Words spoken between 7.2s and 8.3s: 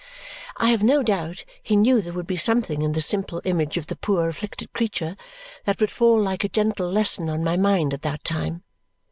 on my mind at that